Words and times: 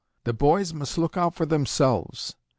The 0.23 0.33
boys 0.33 0.73
must 0.73 0.97
look 0.97 1.15
out 1.15 1.35
for 1.35 1.45
themselves. 1.45 2.35